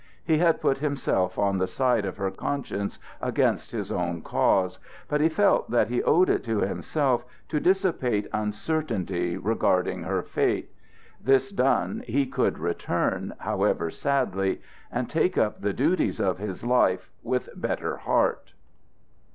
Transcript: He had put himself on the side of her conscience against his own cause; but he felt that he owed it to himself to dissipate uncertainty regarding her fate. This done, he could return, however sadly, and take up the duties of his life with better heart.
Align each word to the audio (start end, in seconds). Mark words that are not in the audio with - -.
He 0.23 0.39
had 0.39 0.61
put 0.61 0.79
himself 0.79 1.37
on 1.37 1.59
the 1.59 1.67
side 1.67 2.05
of 2.05 2.17
her 2.17 2.31
conscience 2.31 2.97
against 3.21 3.69
his 3.69 3.91
own 3.91 4.23
cause; 4.23 4.79
but 5.07 5.21
he 5.21 5.29
felt 5.29 5.69
that 5.69 5.89
he 5.89 6.01
owed 6.01 6.27
it 6.27 6.43
to 6.45 6.61
himself 6.61 7.23
to 7.49 7.59
dissipate 7.59 8.27
uncertainty 8.33 9.37
regarding 9.37 10.01
her 10.01 10.23
fate. 10.23 10.71
This 11.23 11.51
done, 11.51 12.03
he 12.07 12.25
could 12.25 12.57
return, 12.57 13.35
however 13.41 13.91
sadly, 13.91 14.59
and 14.91 15.07
take 15.07 15.37
up 15.37 15.61
the 15.61 15.71
duties 15.71 16.19
of 16.19 16.39
his 16.39 16.63
life 16.65 17.11
with 17.21 17.49
better 17.55 17.97
heart. 17.97 18.53